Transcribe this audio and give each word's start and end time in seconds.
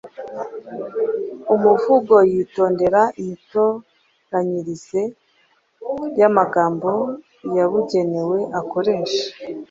umuvugo 1.53 2.15
yitondera 2.31 3.01
imitoranyirize 3.21 5.01
y’amagambo 6.19 6.91
yabugenewe 7.55 8.37
akoresha 8.59 9.23